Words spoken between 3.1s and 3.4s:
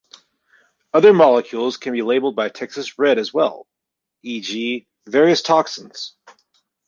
as